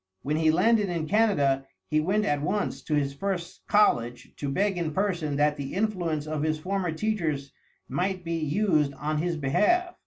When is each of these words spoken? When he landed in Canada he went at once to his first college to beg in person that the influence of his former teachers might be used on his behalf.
When 0.23 0.37
he 0.37 0.49
landed 0.49 0.89
in 0.89 1.07
Canada 1.07 1.67
he 1.85 1.99
went 1.99 2.25
at 2.25 2.41
once 2.41 2.81
to 2.85 2.95
his 2.95 3.13
first 3.13 3.61
college 3.67 4.33
to 4.37 4.49
beg 4.49 4.79
in 4.79 4.93
person 4.93 5.35
that 5.35 5.57
the 5.57 5.75
influence 5.75 6.25
of 6.25 6.41
his 6.41 6.57
former 6.57 6.91
teachers 6.91 7.51
might 7.87 8.23
be 8.23 8.33
used 8.39 8.95
on 8.95 9.19
his 9.19 9.37
behalf. 9.37 9.93